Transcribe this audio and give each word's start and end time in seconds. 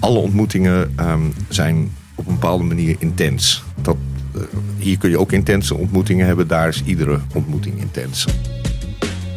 alle 0.00 0.18
ontmoetingen 0.18 0.92
ehm, 0.96 1.20
zijn 1.48 1.90
op 2.14 2.26
een 2.26 2.34
bepaalde 2.34 2.64
manier 2.64 2.96
intens. 2.98 3.62
Dat, 3.82 3.96
eh, 4.34 4.40
hier 4.78 4.98
kun 4.98 5.10
je 5.10 5.18
ook 5.18 5.32
intense 5.32 5.74
ontmoetingen 5.74 6.26
hebben, 6.26 6.48
daar 6.48 6.68
is 6.68 6.82
iedere 6.84 7.20
ontmoeting 7.34 7.80
intens. 7.80 8.26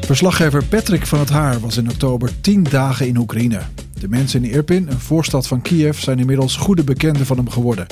Verslaggever 0.06 0.66
Patrick 0.66 1.06
van 1.06 1.20
het 1.20 1.30
Haar 1.30 1.60
was 1.60 1.78
in 1.78 1.90
oktober 1.90 2.42
tien 2.42 2.64
dagen 2.64 3.08
in 3.08 3.18
Oekraïne. 3.18 3.60
De 4.00 4.10
mensen 4.10 4.44
in 4.44 4.52
Irpin, 4.52 4.88
een 4.90 5.00
voorstad 5.00 5.48
van 5.48 5.62
Kiev, 5.62 6.00
zijn 6.00 6.20
inmiddels 6.20 6.56
goede 6.56 6.84
bekenden 6.84 7.26
van 7.26 7.38
hem 7.38 7.50
geworden. 7.50 7.86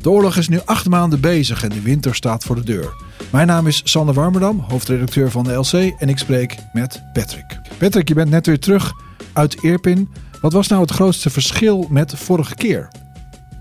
De 0.00 0.10
oorlog 0.10 0.36
is 0.36 0.48
nu 0.48 0.60
acht 0.64 0.88
maanden 0.88 1.20
bezig 1.20 1.62
en 1.62 1.68
de 1.68 1.82
winter 1.82 2.14
staat 2.14 2.44
voor 2.44 2.56
de 2.56 2.64
deur. 2.64 2.92
Mijn 3.30 3.46
naam 3.46 3.66
is 3.66 3.80
Sander 3.84 4.14
Warmerdam, 4.14 4.64
hoofdredacteur 4.68 5.30
van 5.30 5.44
de 5.44 5.52
LC 5.52 5.72
en 5.98 6.08
ik 6.08 6.18
spreek 6.18 6.56
met 6.72 7.02
Patrick. 7.12 7.58
Patrick, 7.78 8.08
je 8.08 8.14
bent 8.14 8.30
net 8.30 8.46
weer 8.46 8.58
terug 8.58 8.92
uit 9.32 9.62
Irpin. 9.62 10.08
Wat 10.40 10.52
was 10.52 10.68
nou 10.68 10.80
het 10.80 10.90
grootste 10.90 11.30
verschil 11.30 11.86
met 11.90 12.14
vorige 12.18 12.54
keer? 12.54 12.88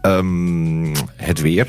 Ehm, 0.02 0.95
het 1.16 1.41
weer. 1.41 1.67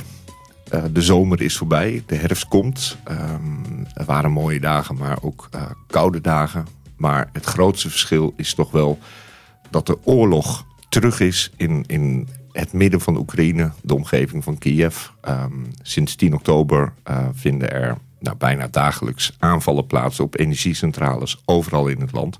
Uh, 0.74 0.84
de 0.92 1.02
zomer 1.02 1.42
is 1.42 1.56
voorbij, 1.56 2.02
de 2.06 2.14
herfst 2.14 2.48
komt. 2.48 2.96
Um, 3.10 3.86
er 3.94 4.04
waren 4.04 4.30
mooie 4.30 4.60
dagen, 4.60 4.96
maar 4.96 5.18
ook 5.22 5.48
uh, 5.54 5.62
koude 5.86 6.20
dagen. 6.20 6.66
Maar 6.96 7.28
het 7.32 7.44
grootste 7.44 7.90
verschil 7.90 8.32
is 8.36 8.54
toch 8.54 8.70
wel 8.70 8.98
dat 9.70 9.86
de 9.86 9.98
oorlog 10.04 10.66
terug 10.88 11.20
is 11.20 11.50
in, 11.56 11.84
in 11.86 12.28
het 12.52 12.72
midden 12.72 13.00
van 13.00 13.16
Oekraïne, 13.16 13.72
de 13.82 13.94
omgeving 13.94 14.44
van 14.44 14.58
Kiev. 14.58 15.06
Um, 15.28 15.66
sinds 15.82 16.14
10 16.14 16.34
oktober 16.34 16.92
uh, 17.10 17.28
vinden 17.32 17.72
er 17.72 17.98
nou, 18.20 18.36
bijna 18.36 18.68
dagelijks 18.70 19.32
aanvallen 19.38 19.86
plaats 19.86 20.20
op 20.20 20.38
energiecentrales 20.38 21.42
overal 21.44 21.86
in 21.86 22.00
het 22.00 22.12
land. 22.12 22.38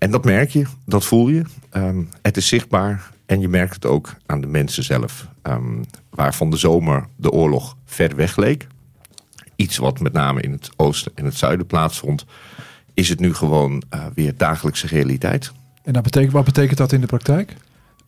En 0.00 0.10
dat 0.10 0.24
merk 0.24 0.50
je, 0.50 0.64
dat 0.84 1.04
voel 1.04 1.28
je. 1.28 1.42
Um, 1.72 2.08
het 2.22 2.36
is 2.36 2.48
zichtbaar 2.48 3.10
en 3.26 3.40
je 3.40 3.48
merkt 3.48 3.74
het 3.74 3.86
ook 3.86 4.16
aan 4.26 4.40
de 4.40 4.46
mensen 4.46 4.84
zelf. 4.84 5.26
Um, 5.42 5.80
waar 6.10 6.34
van 6.34 6.50
de 6.50 6.56
zomer 6.56 7.06
de 7.16 7.30
oorlog 7.30 7.76
ver 7.84 8.16
weg 8.16 8.36
leek. 8.36 8.66
Iets 9.56 9.76
wat 9.76 10.00
met 10.00 10.12
name 10.12 10.40
in 10.40 10.52
het 10.52 10.70
oosten 10.76 11.12
en 11.14 11.24
het 11.24 11.36
zuiden 11.36 11.66
plaatsvond. 11.66 12.24
Is 12.94 13.08
het 13.08 13.20
nu 13.20 13.34
gewoon 13.34 13.82
uh, 13.94 14.04
weer 14.14 14.36
dagelijkse 14.36 14.86
realiteit. 14.86 15.52
En 15.82 15.92
dat 15.92 16.02
betekent, 16.02 16.32
wat 16.32 16.44
betekent 16.44 16.78
dat 16.78 16.92
in 16.92 17.00
de 17.00 17.06
praktijk? 17.06 17.56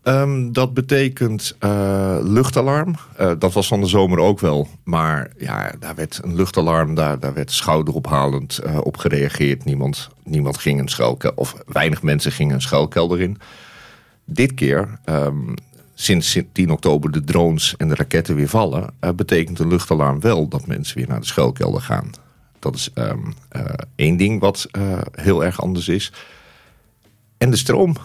Um, 0.04 0.52
dat 0.52 0.74
betekent 0.74 1.56
uh, 1.60 2.16
luchtalarm. 2.20 2.94
Uh, 3.20 3.32
dat 3.38 3.52
was 3.52 3.66
van 3.66 3.80
de 3.80 3.86
zomer 3.86 4.18
ook 4.18 4.40
wel. 4.40 4.68
Maar 4.84 5.30
ja, 5.38 5.72
daar 5.78 5.94
werd 5.94 6.20
een 6.22 6.34
luchtalarm, 6.34 6.94
daar, 6.94 7.18
daar 7.18 7.34
werd 7.34 7.52
schouderophalend 7.52 8.60
uh, 8.66 8.78
op 8.82 8.96
gereageerd. 8.96 9.64
Niemand, 9.64 10.10
niemand 10.24 10.58
ging 10.58 10.80
een 10.80 10.88
schuilkelder, 10.88 11.38
of 11.38 11.56
weinig 11.66 12.02
mensen 12.02 12.32
gingen 12.32 12.54
een 12.54 12.62
schuilkelder 12.62 13.20
in. 13.20 13.38
Dit 14.24 14.54
keer, 14.54 14.98
um, 15.04 15.54
sinds 15.94 16.38
10 16.52 16.70
oktober 16.70 17.10
de 17.10 17.24
drones 17.24 17.74
en 17.76 17.88
de 17.88 17.94
raketten 17.94 18.34
weer 18.34 18.48
vallen, 18.48 18.94
betekent 19.14 19.58
een 19.58 19.68
luchtalarm 19.68 20.20
wel 20.20 20.48
dat 20.48 20.66
mensen 20.66 20.96
weer 20.96 21.08
naar 21.08 21.20
de 21.20 21.26
schuilkelder 21.26 21.80
gaan. 21.80 22.10
Dat 22.58 22.74
is 22.74 22.90
um, 22.94 23.34
één 23.94 24.16
ding 24.16 24.40
wat 24.40 24.68
heel 25.12 25.44
erg 25.44 25.60
anders 25.60 25.88
is. 25.88 26.12
En 27.38 27.50
de 27.50 27.56
stroom. 27.56 27.96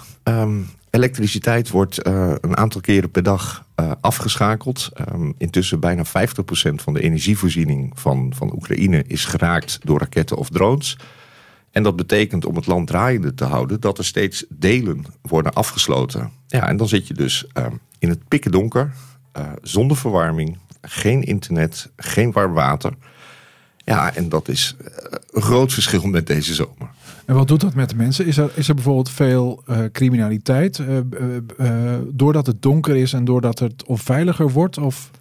Elektriciteit 0.89 1.69
wordt 1.69 2.07
uh, 2.07 2.33
een 2.41 2.57
aantal 2.57 2.81
keren 2.81 3.11
per 3.11 3.23
dag 3.23 3.65
uh, 3.79 3.91
afgeschakeld. 4.01 4.89
Um, 5.13 5.33
intussen 5.37 5.79
bijna 5.79 6.05
50% 6.05 6.09
van 6.75 6.93
de 6.93 7.01
energievoorziening 7.01 7.91
van, 7.99 8.33
van 8.35 8.53
Oekraïne 8.53 9.03
is 9.07 9.25
geraakt 9.25 9.79
door 9.83 9.99
raketten 9.99 10.37
of 10.37 10.49
drones. 10.49 10.97
En 11.71 11.83
dat 11.83 11.95
betekent 11.95 12.45
om 12.45 12.55
het 12.55 12.67
land 12.67 12.87
draaiende 12.87 13.33
te 13.33 13.43
houden 13.43 13.79
dat 13.79 13.97
er 13.97 14.05
steeds 14.05 14.45
delen 14.49 15.05
worden 15.21 15.53
afgesloten. 15.53 16.31
Ja, 16.47 16.67
en 16.67 16.77
dan 16.77 16.87
zit 16.87 17.07
je 17.07 17.13
dus 17.13 17.45
um, 17.53 17.79
in 17.99 18.09
het 18.09 18.27
pikken 18.27 18.51
donker, 18.51 18.93
uh, 19.37 19.45
zonder 19.61 19.97
verwarming, 19.97 20.57
geen 20.81 21.23
internet, 21.23 21.89
geen 21.95 22.31
warm 22.31 22.53
water. 22.53 22.93
Ja, 23.77 24.15
en 24.15 24.29
dat 24.29 24.47
is 24.47 24.75
een 25.31 25.41
groot 25.41 25.73
verschil 25.73 26.07
met 26.07 26.27
deze 26.27 26.53
zomer. 26.53 26.89
En 27.27 27.35
wat 27.35 27.47
doet 27.47 27.61
dat 27.61 27.73
met 27.73 27.89
de 27.89 27.95
mensen? 27.95 28.25
Is 28.25 28.37
er, 28.37 28.51
is 28.53 28.67
er 28.67 28.75
bijvoorbeeld 28.75 29.09
veel 29.09 29.63
uh, 29.69 29.79
criminaliteit 29.91 30.77
uh, 30.77 30.97
uh, 31.59 31.95
doordat 32.09 32.47
het 32.47 32.61
donker 32.61 32.95
is 32.95 33.13
en 33.13 33.25
doordat 33.25 33.59
het 33.59 33.83
onveiliger 33.85 34.51
wordt? 34.51 34.77
Of? 34.77 35.11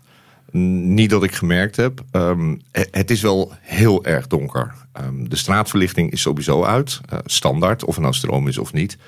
Niet 0.50 1.10
dat 1.10 1.22
ik 1.22 1.32
gemerkt 1.32 1.76
heb. 1.76 2.04
Um, 2.12 2.60
het 2.72 3.10
is 3.10 3.22
wel 3.22 3.52
heel 3.60 4.04
erg 4.04 4.26
donker. 4.26 4.74
Um, 5.00 5.28
de 5.28 5.36
straatverlichting 5.36 6.10
is 6.10 6.20
sowieso 6.20 6.64
uit, 6.64 7.00
standaard, 7.24 7.84
of 7.84 7.96
er 7.96 8.02
nou 8.02 8.14
stroom 8.14 8.48
is 8.48 8.58
of 8.58 8.72
niet. 8.72 8.98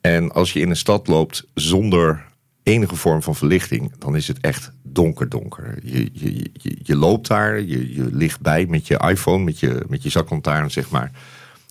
En 0.00 0.32
als 0.32 0.52
je 0.52 0.60
in 0.60 0.70
een 0.70 0.76
stad 0.76 1.06
loopt 1.06 1.46
zonder 1.54 2.24
enige 2.62 2.96
vorm 2.96 3.22
van 3.22 3.34
verlichting, 3.34 3.92
dan 3.98 4.16
is 4.16 4.28
het 4.28 4.40
echt 4.40 4.72
donker 4.82 5.28
donker. 5.28 5.78
Je, 5.82 6.08
je, 6.12 6.50
je, 6.52 6.78
je 6.82 6.96
loopt 6.96 7.28
daar, 7.28 7.60
je, 7.60 7.94
je 7.94 8.08
ligt 8.12 8.40
bij 8.40 8.66
met 8.66 8.86
je 8.86 8.98
iPhone, 9.08 9.44
met 9.44 9.60
je, 9.60 9.82
met 9.88 10.02
je 10.02 10.08
zaklantaarn, 10.08 10.70
zeg 10.70 10.90
maar. 10.90 11.10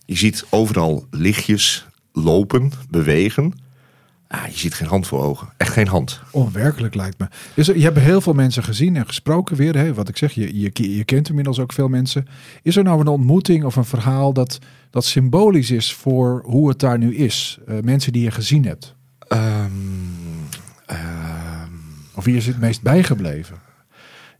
Je 0.05 0.15
ziet 0.15 0.45
overal 0.49 1.07
lichtjes 1.09 1.85
lopen, 2.11 2.71
bewegen. 2.89 3.53
Ah, 4.27 4.47
je 4.47 4.57
ziet 4.57 4.73
geen 4.73 4.87
hand 4.87 5.07
voor 5.07 5.23
ogen. 5.23 5.47
Echt 5.57 5.73
geen 5.73 5.87
hand. 5.87 6.21
Onwerkelijk 6.31 6.95
lijkt 6.95 7.19
me. 7.19 7.27
Dus 7.53 7.67
je 7.67 7.81
hebt 7.81 7.99
heel 7.99 8.21
veel 8.21 8.33
mensen 8.33 8.63
gezien 8.63 8.95
en 8.95 9.05
gesproken 9.05 9.55
weer. 9.55 9.77
Hè? 9.77 9.93
Wat 9.93 10.09
ik 10.09 10.17
zeg, 10.17 10.31
je, 10.31 10.59
je, 10.59 10.95
je 10.95 11.03
kent 11.03 11.29
inmiddels 11.29 11.59
ook 11.59 11.73
veel 11.73 11.87
mensen. 11.87 12.27
Is 12.61 12.75
er 12.75 12.83
nou 12.83 12.99
een 12.99 13.07
ontmoeting 13.07 13.63
of 13.63 13.75
een 13.75 13.85
verhaal 13.85 14.33
dat, 14.33 14.59
dat 14.89 15.05
symbolisch 15.05 15.71
is 15.71 15.93
voor 15.93 16.43
hoe 16.45 16.69
het 16.69 16.79
daar 16.79 16.97
nu 16.97 17.15
is? 17.15 17.57
Uh, 17.67 17.79
mensen 17.79 18.13
die 18.13 18.23
je 18.23 18.31
gezien 18.31 18.65
hebt. 18.65 18.95
Um, 19.29 19.39
um, 20.91 21.81
of 22.15 22.23
wie 22.23 22.35
is 22.35 22.47
het 22.47 22.59
meest 22.59 22.81
bijgebleven? 22.81 23.64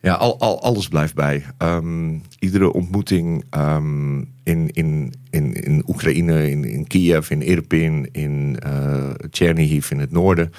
Ja, 0.06 0.14
al, 0.14 0.40
al, 0.40 0.62
alles 0.62 0.88
blijft 0.88 1.16
bij. 1.16 1.46
Um, 1.58 2.22
iedere 2.40 2.74
ontmoeting 2.74 3.44
um, 3.58 4.20
in, 4.44 4.70
in, 4.72 5.14
in, 5.30 5.54
in 5.54 5.84
Oekraïne, 5.88 6.50
in, 6.50 6.64
in 6.64 6.88
Kiev, 6.88 7.30
in 7.30 7.42
Irpin, 7.42 8.10
in 8.12 8.58
uh, 8.66 9.10
Chernihiv 9.30 9.92
in 9.92 10.00
het 10.00 10.12
noorden. 10.12 10.52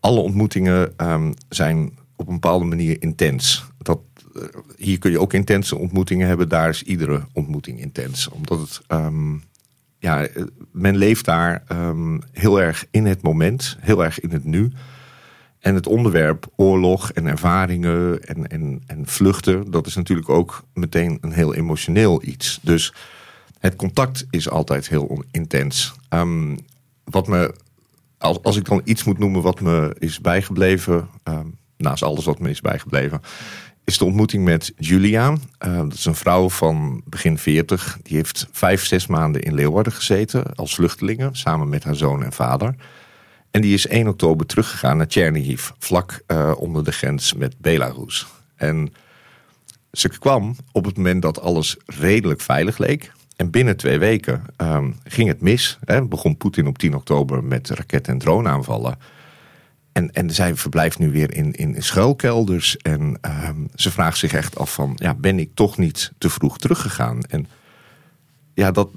Alle 0.00 0.20
ontmoetingen 0.20 0.92
um, 0.96 1.34
zijn 1.48 1.92
op 2.16 2.26
een 2.26 2.34
bepaalde 2.34 2.64
manier 2.64 3.02
intens. 3.02 3.64
Dat, 3.78 4.00
uh, 4.36 4.42
hier 4.76 4.98
kun 4.98 5.10
je 5.10 5.20
ook 5.20 5.32
intense 5.32 5.76
ontmoetingen 5.76 6.28
hebben, 6.28 6.48
daar 6.48 6.68
is 6.68 6.82
iedere 6.82 7.26
ontmoeting 7.32 7.80
intens. 7.80 8.28
Omdat 8.28 8.60
het, 8.60 8.80
ja, 9.98 10.28
men 10.72 10.96
leeft 10.96 11.24
daar 11.24 11.62
heel 12.32 12.60
erg 12.60 12.86
in 12.90 13.06
het 13.06 13.22
moment, 13.22 13.76
heel 13.80 14.04
erg 14.04 14.20
in 14.20 14.30
het 14.30 14.44
nu. 14.44 14.72
En 15.64 15.74
het 15.74 15.86
onderwerp 15.86 16.46
oorlog 16.56 17.12
en 17.12 17.26
ervaringen 17.26 18.24
en, 18.24 18.46
en, 18.46 18.82
en 18.86 19.06
vluchten, 19.06 19.70
dat 19.70 19.86
is 19.86 19.94
natuurlijk 19.94 20.28
ook 20.28 20.64
meteen 20.74 21.18
een 21.20 21.32
heel 21.32 21.54
emotioneel 21.54 22.22
iets. 22.24 22.58
Dus 22.62 22.94
het 23.58 23.76
contact 23.76 24.26
is 24.30 24.48
altijd 24.50 24.88
heel 24.88 25.24
intens. 25.30 25.94
Um, 26.10 26.58
wat 27.04 27.26
me, 27.26 27.54
als, 28.18 28.42
als 28.42 28.56
ik 28.56 28.64
dan 28.64 28.80
iets 28.84 29.04
moet 29.04 29.18
noemen 29.18 29.42
wat 29.42 29.60
me 29.60 29.96
is 29.98 30.20
bijgebleven, 30.20 31.08
um, 31.24 31.58
naast 31.76 32.02
alles 32.02 32.24
wat 32.24 32.38
me 32.38 32.50
is 32.50 32.60
bijgebleven, 32.60 33.20
is 33.84 33.98
de 33.98 34.04
ontmoeting 34.04 34.44
met 34.44 34.72
Julia. 34.76 35.30
Uh, 35.30 35.76
dat 35.76 35.92
is 35.92 36.04
een 36.04 36.14
vrouw 36.14 36.50
van 36.50 37.02
begin 37.04 37.38
40. 37.38 37.98
Die 38.02 38.16
heeft 38.16 38.48
vijf, 38.52 38.84
zes 38.84 39.06
maanden 39.06 39.42
in 39.42 39.54
Leeuwarden 39.54 39.92
gezeten 39.92 40.54
als 40.54 40.74
vluchtelinge, 40.74 41.28
samen 41.32 41.68
met 41.68 41.84
haar 41.84 41.96
zoon 41.96 42.24
en 42.24 42.32
vader. 42.32 42.74
En 43.54 43.60
die 43.60 43.74
is 43.74 43.86
1 43.86 44.08
oktober 44.08 44.46
teruggegaan 44.46 44.96
naar 44.96 45.06
Chernihiv, 45.08 45.70
vlak 45.78 46.22
uh, 46.28 46.52
onder 46.56 46.84
de 46.84 46.92
grens 46.92 47.34
met 47.34 47.54
Belarus. 47.58 48.26
En 48.56 48.92
ze 49.92 50.08
kwam 50.08 50.56
op 50.72 50.84
het 50.84 50.96
moment 50.96 51.22
dat 51.22 51.40
alles 51.40 51.76
redelijk 51.86 52.40
veilig 52.40 52.78
leek. 52.78 53.12
En 53.36 53.50
binnen 53.50 53.76
twee 53.76 53.98
weken 53.98 54.42
um, 54.56 54.96
ging 55.04 55.28
het 55.28 55.40
mis. 55.40 55.78
Hè. 55.84 56.04
Begon 56.04 56.36
Poetin 56.36 56.66
op 56.66 56.78
10 56.78 56.94
oktober 56.94 57.44
met 57.44 57.68
raket- 57.68 58.08
en 58.08 58.18
droneaanvallen. 58.18 58.98
En, 59.92 60.12
en 60.12 60.30
zij 60.30 60.54
verblijft 60.54 60.98
nu 60.98 61.10
weer 61.10 61.34
in, 61.34 61.52
in 61.52 61.82
schuilkelders. 61.82 62.76
En 62.76 63.18
um, 63.46 63.68
ze 63.74 63.90
vraagt 63.90 64.18
zich 64.18 64.32
echt 64.32 64.58
af 64.58 64.74
van, 64.74 64.92
ja, 64.96 65.14
ben 65.14 65.38
ik 65.38 65.50
toch 65.54 65.78
niet 65.78 66.12
te 66.18 66.30
vroeg 66.30 66.58
teruggegaan? 66.58 67.22
En 67.22 67.46
ja, 68.54 68.70
dat, 68.70 68.88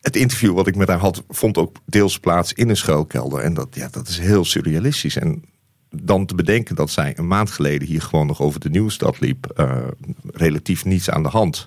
het 0.00 0.16
interview 0.16 0.54
wat 0.54 0.66
ik 0.66 0.76
met 0.76 0.88
haar 0.88 0.98
had, 0.98 1.22
vond 1.28 1.58
ook 1.58 1.76
deels 1.86 2.18
plaats 2.18 2.52
in 2.52 2.68
een 2.68 2.76
schuilkelder. 2.76 3.40
En 3.40 3.54
dat, 3.54 3.68
ja, 3.70 3.88
dat 3.90 4.08
is 4.08 4.18
heel 4.18 4.44
surrealistisch. 4.44 5.16
En 5.16 5.44
dan 5.90 6.26
te 6.26 6.34
bedenken 6.34 6.74
dat 6.74 6.90
zij 6.90 7.12
een 7.16 7.26
maand 7.26 7.50
geleden 7.50 7.88
hier 7.88 8.02
gewoon 8.02 8.26
nog 8.26 8.40
over 8.40 8.60
de 8.60 8.70
nieuwstad 8.70 9.20
liep. 9.20 9.52
Uh, 9.56 9.76
relatief 10.32 10.84
niets 10.84 11.10
aan 11.10 11.22
de 11.22 11.28
hand. 11.28 11.66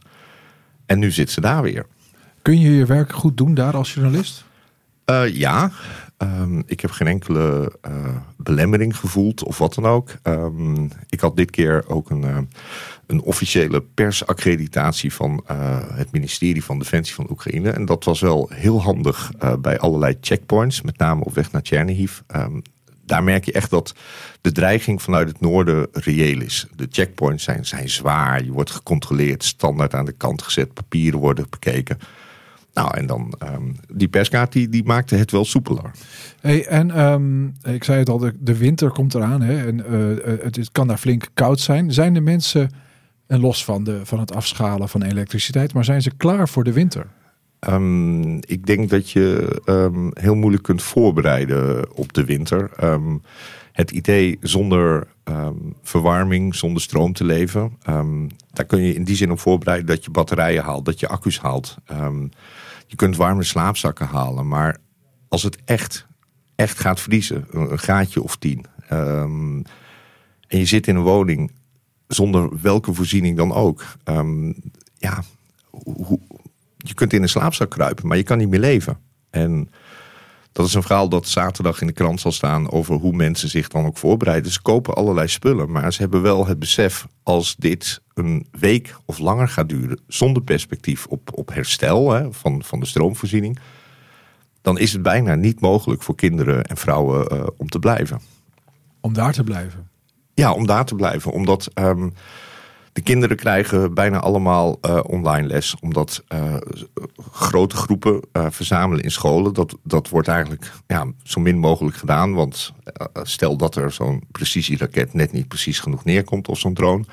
En 0.86 1.00
nu 1.00 1.12
zit 1.12 1.31
ze 1.31 1.42
daar 1.42 1.62
weer. 1.62 1.86
Kun 2.42 2.60
je 2.60 2.72
je 2.72 2.86
werk 2.86 3.13
goed 3.13 3.38
doen 3.38 3.54
daar 3.54 3.75
als 3.75 3.94
journalist? 3.94 4.44
Uh, 5.06 5.36
ja, 5.36 5.72
um, 6.22 6.64
ik 6.66 6.80
heb 6.80 6.92
geen 6.92 7.08
enkele 7.08 7.74
uh, 7.88 8.16
belemmering 8.38 8.98
gevoeld 8.98 9.44
of 9.44 9.58
wat 9.58 9.74
dan 9.74 9.86
ook. 9.86 10.10
Um, 10.24 10.90
ik 11.10 11.20
had 11.20 11.38
dit 11.38 11.52
keer 11.52 11.84
ook 11.88 12.10
een, 12.10 12.24
uh, 12.24 12.38
een 13.08 13.22
officiële 13.22 13.82
persaccreditatie 13.82 15.14
van 15.14 15.44
het 15.94 16.12
ministerie 16.12 16.64
van 16.64 16.80
Defensie 16.80 17.16
van 17.16 17.28
Oekraïne. 17.30 17.70
En 17.70 17.86
dat 17.86 18.04
was 18.04 18.20
wel 18.20 18.50
heel 18.54 18.82
handig 18.82 19.32
bij 19.60 19.80
allerlei 19.80 20.18
checkpoints, 20.22 20.82
met 20.82 20.98
name 20.98 21.24
op 21.24 21.34
weg 21.34 21.52
naar 21.52 21.62
Chernihiv. 21.64 22.20
Um, 22.36 22.62
daar 23.06 23.24
merk 23.24 23.46
je 23.46 23.52
echt 23.52 23.70
dat 23.70 23.96
de 24.42 24.52
dreiging 24.52 25.02
vanuit 25.02 25.28
het 25.28 25.40
noorden 25.40 25.88
reëel 25.92 26.42
is. 26.42 26.68
De 26.76 26.88
checkpoints 26.90 27.44
zijn, 27.44 27.66
zijn 27.66 27.90
zwaar, 27.90 28.44
je 28.44 28.52
wordt 28.52 28.72
gecontroleerd, 28.72 29.44
standaard 29.44 29.94
aan 29.94 30.06
de 30.06 30.12
kant 30.12 30.42
gezet, 30.42 30.74
papieren 30.74 31.20
worden 31.20 31.46
bekeken. 31.50 31.98
Nou, 32.74 32.98
en 32.98 33.06
dan 33.06 33.34
um, 33.44 33.76
die 33.94 34.08
perskaart 34.08 34.52
die, 34.52 34.70
die 34.70 34.84
maakte 34.84 35.16
het 35.16 35.32
wel 35.32 35.46
soepeler. 35.46 35.92
Hey, 36.40 36.66
en 36.66 37.00
um, 37.00 37.54
ik 37.64 37.84
zei 37.84 38.00
het 38.00 38.10
al, 38.10 38.18
de, 38.18 38.34
de 38.40 38.58
winter 38.58 38.92
komt 38.92 39.14
eraan 39.14 39.42
hè, 39.42 39.68
en 39.68 39.78
uh, 39.78 40.42
het, 40.44 40.56
het 40.56 40.72
kan 40.72 40.88
daar 40.88 40.98
flink 40.98 41.28
koud 41.34 41.60
zijn. 41.60 41.94
Zijn 41.94 42.14
de 42.14 42.22
mensen, 42.22 42.72
en 43.28 43.40
los 43.40 43.66
van, 43.66 43.84
de, 43.84 44.00
van 44.04 44.20
het 44.20 44.36
afschalen 44.36 44.90
van 44.90 45.04
elektriciteit, 45.04 45.74
maar 45.74 45.86
zijn 45.86 46.02
ze 46.02 46.12
klaar 46.18 46.50
voor 46.50 46.64
de 46.64 46.74
winter? 46.74 47.08
Um, 47.69 48.36
ik 48.36 48.66
denk 48.66 48.90
dat 48.90 49.12
je 49.12 49.62
um, 49.66 50.12
heel 50.13 50.36
moeilijk 50.36 50.63
kunt 50.63 50.81
voorbereiden 50.81 51.96
op 51.96 52.13
de 52.13 52.25
winter. 52.25 52.72
Um, 52.84 53.22
het 53.72 53.92
idee 53.92 54.38
zonder 54.42 55.08
verwarming, 55.81 56.56
zonder 56.56 56.81
stroom 56.81 57.13
te 57.13 57.24
leven, 57.24 57.78
daar 58.52 58.66
kun 58.66 58.81
je 58.81 58.94
in 58.94 59.04
die 59.04 59.16
zin 59.16 59.31
op 59.31 59.40
voorbereiden 59.40 59.88
dat 59.88 60.04
je 60.04 60.12
batterijen 60.12 60.63
haalt, 60.63 60.86
dat 60.86 61.00
je 61.00 61.08
accu's 61.08 61.40
haalt. 61.40 61.78
je 62.88 62.96
kunt 62.96 63.16
warme 63.16 63.44
slaapzakken 63.44 64.06
halen, 64.06 64.48
maar 64.48 64.78
als 65.28 65.44
het 65.44 65.58
echt, 65.66 66.08
echt 66.56 66.80
gaat 66.80 67.00
vriezen, 67.00 67.46
een 67.50 67.80
gaatje 67.80 68.24
of 68.24 68.36
tien, 68.36 68.66
en 68.88 69.66
je 70.48 70.66
zit 70.66 70.88
in 70.88 70.96
een 70.96 71.04
woning 71.04 71.52
zonder 72.08 72.62
welke 72.62 72.94
voorziening 72.94 73.38
dan 73.38 73.54
ook, 73.54 73.84
ja, 74.98 75.24
kunt 77.01 77.13
in 77.13 77.21
een 77.21 77.30
slaapzak 77.30 77.69
kruipen, 77.69 78.07
maar 78.07 78.18
je 78.18 78.24
kan 78.24 78.38
niet 78.38 78.50
meer 78.50 78.59
leven. 78.59 78.98
En 79.30 79.69
dat 80.51 80.65
is 80.65 80.74
een 80.74 80.81
verhaal 80.81 81.09
dat 81.09 81.27
zaterdag 81.27 81.81
in 81.81 81.88
de 81.88 81.94
krant 81.94 82.19
zal 82.19 82.31
staan 82.31 82.71
over 82.71 82.95
hoe 82.95 83.13
mensen 83.13 83.50
zich 83.50 83.68
dan 83.68 83.86
ook 83.86 83.98
voorbereiden. 83.98 84.51
Ze 84.51 84.62
kopen 84.62 84.94
allerlei 84.94 85.27
spullen, 85.27 85.71
maar 85.71 85.94
ze 85.94 86.01
hebben 86.01 86.21
wel 86.21 86.48
het 86.48 86.59
besef 86.59 87.07
als 87.24 87.56
dit 87.56 88.01
een 88.13 88.48
week 88.51 88.95
of 89.06 89.18
langer 89.18 89.48
gaat 89.48 89.69
duren, 89.69 90.00
zonder 90.07 90.44
perspectief 90.44 91.06
op, 91.06 91.30
op 91.33 91.53
herstel 91.53 92.12
hè, 92.12 92.33
van, 92.33 92.63
van 92.63 92.80
de 92.80 92.86
stroomvoorziening, 92.86 93.59
dan 94.62 94.77
is 94.77 94.94
het 94.94 95.01
bijna 95.01 95.36
niet 95.36 95.59
mogelijk 95.59 96.01
voor 96.01 96.15
kinderen 96.15 96.63
en 96.63 96.77
vrouwen 96.77 97.33
uh, 97.33 97.44
om 97.57 97.69
te 97.69 97.80
blijven. 97.80 98.21
Om 99.00 99.13
daar 99.13 99.33
te 99.33 99.44
blijven? 99.44 99.89
Ja, 100.33 100.53
om 100.53 100.65
daar 100.65 100.86
te 100.86 100.95
blijven. 100.95 101.31
Omdat 101.31 101.71
um, 101.74 102.13
de 102.94 103.02
kinderen 103.02 103.38
krijgen 103.38 103.94
bijna 103.94 104.20
allemaal 104.20 104.78
uh, 104.82 105.00
online 105.04 105.48
les, 105.48 105.76
omdat 105.80 106.24
uh, 106.34 106.56
grote 107.32 107.76
groepen 107.76 108.22
uh, 108.34 108.46
verzamelen 108.50 109.04
in 109.04 109.12
scholen. 109.12 109.54
Dat, 109.54 109.78
dat 109.84 110.10
wordt 110.10 110.28
eigenlijk 110.28 110.72
ja, 110.88 111.08
zo 111.24 111.40
min 111.40 111.58
mogelijk 111.58 111.96
gedaan. 111.96 112.34
Want 112.34 112.74
stel 113.24 113.58
dat 113.58 113.76
er 113.76 113.92
zo'n 113.92 114.24
precisieraket 114.32 115.14
net 115.14 115.32
niet 115.32 115.48
precies 115.48 115.80
genoeg 115.80 116.04
neerkomt 116.04 116.48
of 116.48 116.60
zo'n 116.60 116.74
drone. 116.74 117.04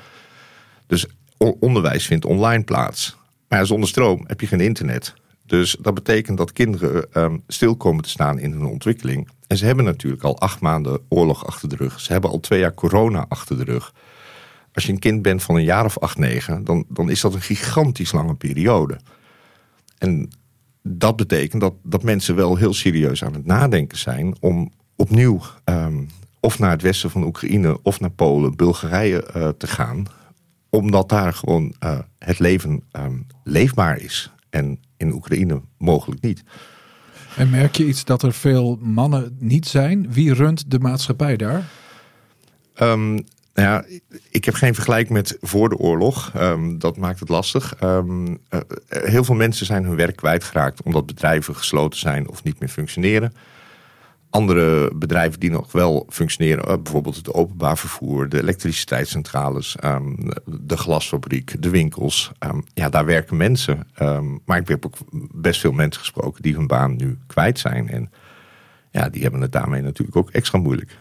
Dus 0.87 1.05
onderwijs 1.37 2.05
vindt 2.05 2.25
online 2.25 2.63
plaats. 2.63 3.17
Maar 3.47 3.65
zonder 3.65 3.89
stroom 3.89 4.23
heb 4.27 4.41
je 4.41 4.47
geen 4.47 4.59
internet. 4.59 5.13
Dus 5.45 5.77
dat 5.79 5.93
betekent 5.93 6.37
dat 6.37 6.53
kinderen 6.53 7.05
um, 7.13 7.43
stil 7.47 7.75
komen 7.75 8.03
te 8.03 8.09
staan 8.09 8.39
in 8.39 8.51
hun 8.51 8.65
ontwikkeling. 8.65 9.29
En 9.47 9.57
ze 9.57 9.65
hebben 9.65 9.85
natuurlijk 9.85 10.23
al 10.23 10.39
acht 10.39 10.59
maanden 10.59 10.99
oorlog 11.09 11.45
achter 11.45 11.69
de 11.69 11.75
rug. 11.75 11.99
Ze 11.99 12.11
hebben 12.11 12.29
al 12.29 12.39
twee 12.39 12.59
jaar 12.59 12.73
corona 12.73 13.25
achter 13.29 13.57
de 13.57 13.63
rug 13.63 13.93
als 14.73 14.85
je 14.85 14.91
een 14.91 14.99
kind 14.99 15.21
bent 15.21 15.43
van 15.43 15.55
een 15.55 15.63
jaar 15.63 15.85
of 15.85 15.97
acht, 15.99 16.17
negen, 16.17 16.63
dan, 16.63 16.85
dan 16.87 17.09
is 17.09 17.21
dat 17.21 17.33
een 17.33 17.41
gigantisch 17.41 18.11
lange 18.11 18.35
periode. 18.35 18.99
En 19.97 20.29
dat 20.83 21.15
betekent 21.15 21.61
dat, 21.61 21.73
dat 21.83 22.03
mensen 22.03 22.35
wel 22.35 22.55
heel 22.55 22.73
serieus 22.73 23.23
aan 23.23 23.33
het 23.33 23.45
nadenken 23.45 23.97
zijn 23.97 24.35
om 24.39 24.71
opnieuw 24.95 25.41
um, 25.65 26.09
of 26.39 26.59
naar 26.59 26.71
het 26.71 26.81
westen 26.81 27.09
van 27.09 27.23
Oekraïne 27.23 27.79
of 27.83 27.99
naar 27.99 28.11
Polen, 28.11 28.55
Bulgarije 28.55 29.29
uh, 29.35 29.49
te 29.49 29.67
gaan. 29.67 30.05
Omdat 30.69 31.09
daar 31.09 31.33
gewoon 31.33 31.73
uh, 31.83 31.99
het 32.19 32.39
leven 32.39 32.83
um, 32.91 33.27
leefbaar 33.43 33.99
is. 33.99 34.31
En 34.49 34.79
in 34.97 35.13
Oekraïne 35.13 35.61
mogelijk 35.77 36.21
niet. 36.21 36.43
En 37.35 37.49
merk 37.49 37.75
je 37.75 37.87
iets 37.87 38.05
dat 38.05 38.23
er 38.23 38.33
veel 38.33 38.77
mannen 38.81 39.35
niet 39.39 39.67
zijn? 39.67 40.11
Wie 40.11 40.33
runt 40.33 40.71
de 40.71 40.79
maatschappij 40.79 41.37
daar? 41.37 41.69
Um, 42.81 43.23
nou 43.59 43.71
ja, 43.71 43.99
ik 44.29 44.45
heb 44.45 44.53
geen 44.53 44.73
vergelijk 44.73 45.09
met 45.09 45.37
voor 45.41 45.69
de 45.69 45.77
oorlog. 45.77 46.31
Um, 46.35 46.79
dat 46.79 46.97
maakt 46.97 47.19
het 47.19 47.29
lastig. 47.29 47.75
Um, 47.83 48.27
uh, 48.27 48.59
heel 48.87 49.23
veel 49.23 49.35
mensen 49.35 49.65
zijn 49.65 49.83
hun 49.83 49.95
werk 49.95 50.15
kwijtgeraakt 50.15 50.83
omdat 50.83 51.05
bedrijven 51.05 51.55
gesloten 51.55 51.99
zijn 51.99 52.29
of 52.29 52.43
niet 52.43 52.59
meer 52.59 52.69
functioneren. 52.69 53.33
Andere 54.29 54.95
bedrijven 54.95 55.39
die 55.39 55.51
nog 55.51 55.71
wel 55.71 56.05
functioneren, 56.09 56.69
uh, 56.69 56.75
bijvoorbeeld 56.83 57.15
het 57.15 57.33
openbaar 57.33 57.77
vervoer, 57.77 58.29
de 58.29 58.41
elektriciteitscentrales, 58.41 59.75
um, 59.83 60.17
de 60.45 60.77
glasfabriek, 60.77 61.61
de 61.61 61.69
winkels. 61.69 62.31
ja, 62.73 62.89
daar 62.89 63.05
werken 63.05 63.37
mensen. 63.37 63.87
maar 64.45 64.57
ik 64.57 64.67
heb 64.67 64.85
ook 64.85 64.97
best 65.33 65.59
veel 65.59 65.71
mensen 65.71 66.01
gesproken 66.01 66.41
die 66.41 66.55
hun 66.55 66.67
baan 66.67 66.95
nu 66.95 67.17
kwijt 67.27 67.59
zijn. 67.59 67.89
En 67.89 68.11
ja, 68.91 69.09
die 69.09 69.21
hebben 69.21 69.41
het 69.41 69.51
daarmee 69.51 69.81
natuurlijk 69.81 70.17
ook 70.17 70.29
extra 70.29 70.59
moeilijk. 70.59 70.97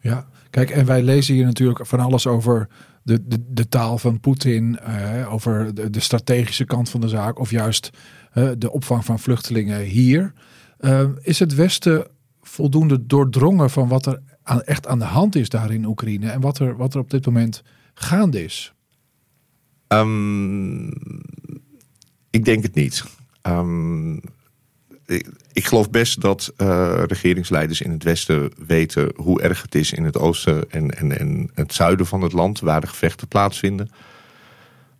Ja, 0.00 0.28
Kijk, 0.50 0.70
en 0.70 0.86
wij 0.86 1.02
lezen 1.02 1.34
hier 1.34 1.44
natuurlijk 1.44 1.86
van 1.86 2.00
alles 2.00 2.26
over 2.26 2.68
de, 3.02 3.26
de, 3.26 3.44
de 3.48 3.68
taal 3.68 3.98
van 3.98 4.20
Poetin, 4.20 4.78
uh, 4.88 5.32
over 5.32 5.74
de, 5.74 5.90
de, 5.90 6.00
strategische 6.00 6.64
kant 6.64 6.88
van 6.88 7.00
de 7.00 7.08
zaak, 7.08 7.38
of 7.38 7.50
juist 7.50 7.90
uh, 8.34 8.50
de 8.58 8.72
opvang 8.72 9.04
van 9.04 9.18
vluchtelingen 9.18 9.80
hier. 9.80 10.32
Uh, 10.80 11.08
is 11.20 11.38
het 11.38 11.54
Westen 11.54 12.06
voldoende 12.40 13.06
doordrongen 13.06 13.70
van 13.70 13.88
wat 13.88 14.06
er 14.06 14.22
aan, 14.42 14.62
echt 14.62 14.86
aan 14.86 14.98
de 14.98 15.04
hand 15.04 15.34
is 15.34 15.48
daar 15.48 15.72
in 15.72 15.84
Oekraïne 15.84 16.30
en 16.30 16.40
wat 16.40 16.58
er, 16.58 16.76
wat 16.76 16.94
er 16.94 17.00
op 17.00 17.10
dit 17.10 17.26
moment 17.26 17.62
gaande 17.94 18.44
is? 18.44 18.74
Um, 19.88 20.88
ik 22.30 22.44
denk 22.44 22.62
het 22.62 22.74
niet. 22.74 23.04
Um, 23.42 24.20
ik 25.52 25.66
geloof 25.66 25.90
best 25.90 26.20
dat 26.20 26.52
uh, 26.56 27.02
regeringsleiders 27.06 27.80
in 27.80 27.90
het 27.90 28.02
Westen 28.02 28.50
weten 28.66 29.12
hoe 29.16 29.42
erg 29.42 29.62
het 29.62 29.74
is 29.74 29.92
in 29.92 30.04
het 30.04 30.18
oosten 30.18 30.70
en, 30.70 30.98
en, 30.98 31.18
en 31.18 31.50
het 31.54 31.74
zuiden 31.74 32.06
van 32.06 32.22
het 32.22 32.32
land, 32.32 32.60
waar 32.60 32.80
de 32.80 32.86
gevechten 32.86 33.28
plaatsvinden. 33.28 33.90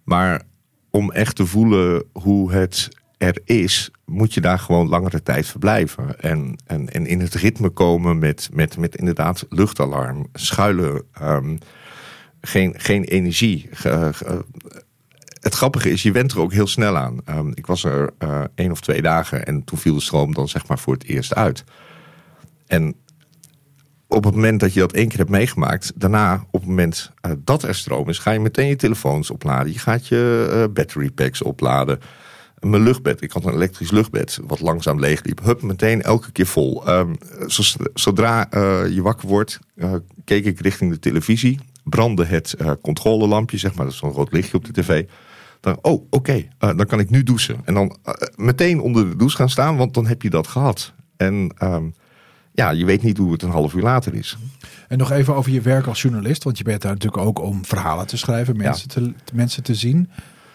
Maar 0.04 0.42
om 0.90 1.12
echt 1.12 1.36
te 1.36 1.46
voelen 1.46 2.04
hoe 2.12 2.52
het 2.52 2.88
er 3.16 3.40
is, 3.44 3.90
moet 4.04 4.34
je 4.34 4.40
daar 4.40 4.58
gewoon 4.58 4.88
langere 4.88 5.22
tijd 5.22 5.46
verblijven. 5.46 6.20
En, 6.20 6.56
en, 6.66 6.88
en 6.88 7.06
in 7.06 7.20
het 7.20 7.34
ritme 7.34 7.68
komen 7.68 8.18
met, 8.18 8.48
met, 8.52 8.76
met 8.76 8.96
inderdaad 8.96 9.46
luchtalarm, 9.48 10.26
schuilen, 10.32 11.02
um, 11.22 11.58
geen, 12.40 12.74
geen 12.76 13.04
energie. 13.04 13.68
Het 15.40 15.54
grappige 15.54 15.90
is, 15.90 16.02
je 16.02 16.12
went 16.12 16.32
er 16.32 16.40
ook 16.40 16.52
heel 16.52 16.66
snel 16.66 16.96
aan. 16.96 17.18
Um, 17.28 17.52
ik 17.54 17.66
was 17.66 17.84
er 17.84 18.10
uh, 18.18 18.44
één 18.54 18.70
of 18.70 18.80
twee 18.80 19.02
dagen 19.02 19.46
en 19.46 19.64
toen 19.64 19.78
viel 19.78 19.94
de 19.94 20.00
stroom 20.00 20.34
dan 20.34 20.48
zeg 20.48 20.66
maar 20.66 20.78
voor 20.78 20.92
het 20.92 21.04
eerst 21.04 21.34
uit. 21.34 21.64
En 22.66 22.94
op 24.08 24.24
het 24.24 24.34
moment 24.34 24.60
dat 24.60 24.72
je 24.72 24.80
dat 24.80 24.92
één 24.92 25.08
keer 25.08 25.18
hebt 25.18 25.30
meegemaakt, 25.30 25.92
daarna 25.94 26.44
op 26.50 26.60
het 26.60 26.68
moment 26.68 27.12
uh, 27.26 27.32
dat 27.38 27.62
er 27.62 27.74
stroom 27.74 28.08
is, 28.08 28.18
ga 28.18 28.30
je 28.30 28.40
meteen 28.40 28.68
je 28.68 28.76
telefoons 28.76 29.30
opladen. 29.30 29.72
Je 29.72 29.78
gaat 29.78 30.06
je 30.06 30.50
uh, 30.52 30.74
battery 30.74 31.10
packs 31.10 31.42
opladen. 31.42 32.00
Mijn 32.58 32.82
luchtbed, 32.82 33.22
ik 33.22 33.32
had 33.32 33.44
een 33.44 33.54
elektrisch 33.54 33.90
luchtbed 33.90 34.38
wat 34.46 34.60
langzaam 34.60 35.00
leegliep. 35.00 35.40
Hup, 35.44 35.62
meteen 35.62 36.02
elke 36.02 36.32
keer 36.32 36.46
vol. 36.46 36.88
Um, 36.88 37.16
zodra 37.94 38.48
je 38.90 39.00
wakker 39.02 39.28
wordt, 39.28 39.58
keek 40.24 40.44
ik 40.44 40.60
richting 40.60 40.92
de 40.92 40.98
televisie. 40.98 41.58
Brandde 41.84 42.24
het 42.24 42.56
controlelampje, 42.82 43.58
zeg 43.58 43.74
maar, 43.74 43.84
dat 43.84 43.94
is 43.94 44.00
zo'n 44.00 44.10
rood 44.10 44.32
lichtje 44.32 44.56
op 44.56 44.64
de 44.64 44.72
tv. 44.72 45.04
Dan, 45.60 45.78
oh, 45.82 46.06
oké, 46.10 46.34
uh, 46.34 46.44
dan 46.58 46.86
kan 46.86 47.00
ik 47.00 47.10
nu 47.10 47.22
douchen. 47.22 47.56
En 47.64 47.74
dan 47.74 47.96
uh, 48.06 48.14
meteen 48.36 48.80
onder 48.80 49.10
de 49.10 49.16
douche 49.16 49.36
gaan 49.36 49.50
staan, 49.50 49.76
want 49.76 49.94
dan 49.94 50.06
heb 50.06 50.22
je 50.22 50.30
dat 50.30 50.46
gehad. 50.46 50.92
En 51.16 51.54
um, 51.62 51.94
ja, 52.52 52.70
je 52.70 52.84
weet 52.84 53.02
niet 53.02 53.18
hoe 53.18 53.32
het 53.32 53.42
een 53.42 53.50
half 53.50 53.74
uur 53.74 53.82
later 53.82 54.14
is. 54.14 54.38
En 54.88 54.98
nog 54.98 55.10
even 55.10 55.34
over 55.34 55.52
je 55.52 55.60
werk 55.60 55.86
als 55.86 56.02
journalist, 56.02 56.44
want 56.44 56.58
je 56.58 56.64
bent 56.64 56.82
daar 56.82 56.92
natuurlijk 56.92 57.22
ook 57.22 57.42
om 57.42 57.64
verhalen 57.64 58.06
te 58.06 58.16
schrijven, 58.16 58.56
mensen, 58.56 58.88
ja. 58.94 59.12
te, 59.24 59.34
mensen 59.34 59.62
te 59.62 59.74
zien. 59.74 60.10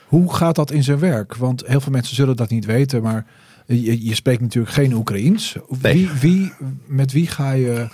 Hoe 0.06 0.34
gaat 0.34 0.56
dat 0.56 0.72
in 0.72 0.84
zijn 0.84 1.00
werk? 1.00 1.36
Want 1.36 1.64
heel 1.66 1.82
veel 1.82 1.92
mensen 1.92 2.16
zullen 2.16 2.36
dat 2.36 2.50
niet 2.50 2.66
weten, 2.66 3.02
maar 3.02 3.26
je, 3.66 4.06
je 4.06 4.16
spreekt 4.16 4.42
natuurlijk 4.42 4.74
geen 4.74 4.94
Oekraïens. 4.94 5.56
Nee. 5.82 5.94
Wie, 5.94 6.10
wie, 6.10 6.54
met 6.86 7.12
wie 7.12 7.28
ga 7.28 7.52
je, 7.52 7.88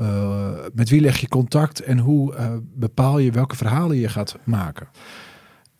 uh, 0.00 0.48
met 0.72 0.88
wie 0.88 1.00
leg 1.00 1.18
je 1.18 1.28
contact 1.28 1.80
en 1.80 1.98
hoe 1.98 2.34
bepaal 2.74 3.18
je 3.18 3.30
welke 3.30 3.56
verhalen 3.56 3.96
je 3.96 4.08
gaat 4.08 4.38
maken? 4.44 4.88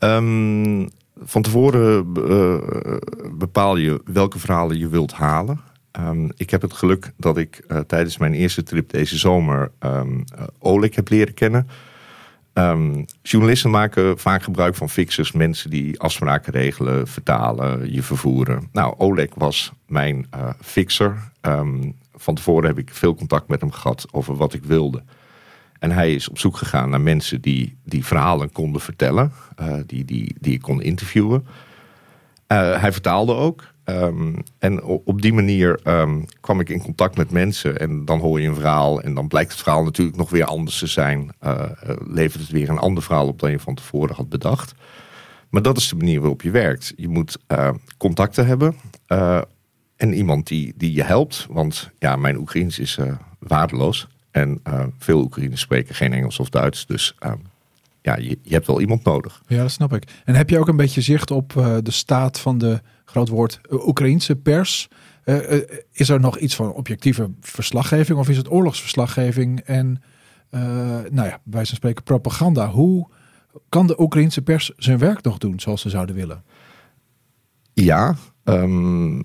Um, 0.01 0.89
van 1.23 1.43
tevoren 1.43 2.07
uh, 2.19 2.97
bepaal 3.33 3.77
je 3.77 4.01
welke 4.05 4.39
verhalen 4.39 4.79
je 4.79 4.89
wilt 4.89 5.13
halen. 5.13 5.61
Um, 6.01 6.31
ik 6.37 6.51
heb 6.51 6.63
het 6.63 6.73
geluk 6.73 7.13
dat 7.17 7.37
ik 7.37 7.65
uh, 7.69 7.79
tijdens 7.79 8.19
mijn 8.19 8.35
eerste 8.35 8.63
trip 8.63 8.91
deze 8.91 9.19
zomer 9.19 9.71
um, 9.81 10.25
Oleg 10.59 10.95
heb 10.95 11.09
leren 11.09 11.35
kennen. 11.35 11.69
journalisten 13.23 13.71
maken 13.71 14.19
vaak 14.19 14.43
gebruik 14.43 14.75
van 14.75 14.91
fixers, 14.91 15.33
mensen 15.33 15.71
die 15.71 16.01
afspraken 16.01 16.53
regelen, 16.53 17.09
vertalen, 17.09 17.93
je 17.93 18.03
vervoeren. 18.03 18.69
Nou, 18.73 18.95
Oleg 18.99 19.29
was 19.35 19.73
mijn 19.87 20.27
fixer 20.61 21.31
van 22.15 22.35
tevoren 22.35 22.69
heb 22.69 22.79
ik 22.79 22.91
veel 22.95 23.15
contact 23.15 23.49
met 23.49 23.61
hem 23.61 23.73
gehad 23.73 24.07
over 24.11 24.37
wat 24.37 24.55
ik 24.55 24.65
wilde. 24.65 25.03
En 25.81 25.91
hij 25.91 26.15
is 26.15 26.29
op 26.29 26.39
zoek 26.39 26.57
gegaan 26.57 26.91
naar 26.91 27.01
mensen 27.01 27.41
die, 27.41 27.77
die 27.85 28.05
verhalen 28.05 28.53
konden 28.53 28.81
vertellen, 28.81 29.33
uh, 29.61 29.75
die, 29.87 30.05
die, 30.05 30.37
die 30.41 30.53
ik 30.53 30.63
kon 30.63 30.83
interviewen. 30.83 31.47
Uh, 32.53 32.81
hij 32.81 32.93
vertaalde 32.93 33.35
ook. 33.35 33.69
Um, 33.85 34.37
en 34.59 34.83
op 34.83 35.23
die 35.23 35.33
manier 35.33 35.81
um, 35.85 36.25
kwam 36.41 36.61
ik 36.61 36.69
in 36.69 36.83
contact 36.83 37.17
met 37.17 37.31
mensen. 37.31 37.79
En 37.79 38.05
dan 38.05 38.21
hoor 38.21 38.41
je 38.41 38.49
een 38.49 38.55
verhaal. 38.55 39.01
En 39.01 39.15
dan 39.15 39.29
blijkt 39.29 39.53
het 39.53 39.61
verhaal 39.61 39.85
natuurlijk 39.85 40.17
nog 40.17 40.31
weer 40.31 40.45
anders 40.45 40.79
te 40.79 40.87
zijn. 40.87 41.33
Uh, 41.45 41.63
levert 42.07 42.43
het 42.43 42.51
weer 42.51 42.69
een 42.69 42.79
ander 42.79 43.03
verhaal 43.03 43.27
op 43.27 43.39
dan 43.39 43.51
je 43.51 43.59
van 43.59 43.75
tevoren 43.75 44.15
had 44.15 44.29
bedacht. 44.29 44.75
Maar 45.51 45.63
dat 45.63 45.77
is 45.77 45.89
de 45.89 45.97
manier 45.97 46.21
waarop 46.21 46.43
je 46.43 46.51
werkt. 46.51 46.93
Je 46.97 47.09
moet 47.09 47.39
contacten 47.97 48.47
hebben. 48.47 48.75
en 49.97 50.13
iemand 50.13 50.47
die, 50.47 50.75
die 50.77 50.93
je 50.93 51.03
helpt. 51.03 51.47
Want 51.51 51.91
ja, 51.99 52.17
mijn 52.17 52.37
Oekraïens 52.37 52.79
is 52.79 52.99
waardeloos. 53.39 54.09
En 54.31 54.61
uh, 54.69 54.85
veel 54.99 55.21
Oekraïners 55.21 55.61
spreken 55.61 55.95
geen 55.95 56.13
Engels 56.13 56.39
of 56.39 56.49
Duits. 56.49 56.87
Dus 56.87 57.15
uh, 57.27 57.33
ja, 58.03 58.17
je, 58.17 58.39
je, 58.43 58.55
hebt 58.55 58.67
wel 58.67 58.81
iemand 58.81 59.05
nodig. 59.05 59.43
Ja, 59.47 59.63
dat 59.63 59.71
snap 59.71 59.93
ik. 59.93 60.23
En 60.25 60.35
heb 60.35 60.51
je 60.51 60.59
ook 60.59 60.69
een 60.69 60.77
beetje 60.77 61.01
zicht 61.01 61.31
op 61.31 61.53
uh, 61.53 61.77
de 61.83 61.91
staat 61.91 62.41
van 62.41 62.59
de, 62.59 62.81
groot 63.05 63.29
woord, 63.29 63.61
Oekraïnse 63.71 64.37
pers? 64.37 64.89
is 65.93 66.09
er 66.09 66.21
nog 66.21 66.39
iets 66.39 66.55
van 66.55 66.73
objectieve 66.73 67.31
verslaggeving 67.41 68.19
of 68.19 68.29
is 68.29 68.37
het 68.37 68.51
oorlogsverslaggeving 68.51 69.61
en, 69.61 70.03
nou 71.11 71.29
ja, 71.29 71.41
wij 71.45 71.65
zijn 71.65 71.77
spreken 71.77 72.03
propaganda? 72.03 72.69
Hoe 72.71 73.09
kan 73.69 73.87
de 73.87 74.01
Oekraïnse 74.01 74.43
pers 74.43 74.73
zijn 74.77 74.99
werk 74.99 75.23
nog 75.23 75.39
doen 75.39 75.61
zoals 75.61 75.81
ze 75.81 75.89
zouden 75.89 76.15
willen? 76.15 76.45
Ja, 77.73 78.17
um, 78.45 79.25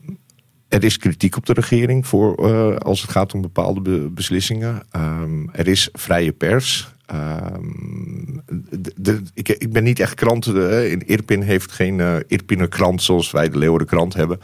er 0.75 0.83
is 0.83 0.97
kritiek 0.97 1.37
op 1.37 1.45
de 1.45 1.53
regering 1.53 2.07
voor, 2.07 2.49
uh, 2.49 2.75
als 2.75 3.01
het 3.01 3.11
gaat 3.11 3.33
om 3.33 3.41
bepaalde 3.41 3.81
be 3.81 4.09
beslissingen. 4.13 4.83
Um, 4.95 5.49
er 5.51 5.67
is 5.67 5.89
vrije 5.93 6.31
pers. 6.31 6.93
De, 8.95 9.21
ik, 9.33 9.49
ik, 9.49 9.71
ben 9.71 9.83
niet 9.83 9.99
echt 9.99 10.13
krant. 10.13 10.45
In 10.45 11.07
Irpin 11.07 11.41
heeft 11.41 11.71
geen 11.71 11.99
uh, 11.99 12.15
Irpiner 12.27 12.67
krant 12.67 13.01
zoals 13.01 13.31
wij 13.31 13.49
de 13.49 13.57
Leeuwen 13.57 13.85
krant 13.85 14.13
hebben. 14.13 14.39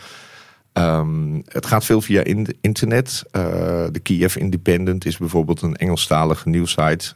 Um, 0.74 1.42
het 1.48 1.66
gaat 1.66 1.86
veel 1.86 2.02
via 2.02 2.24
in 2.24 2.48
internet. 2.62 3.24
de 3.92 4.00
Kiev 4.04 4.36
Independent 4.36 5.06
is 5.06 5.18
bijvoorbeeld 5.18 5.62
een 5.62 5.76
Engelstalige 5.76 6.50
nieuwsite 6.50 7.16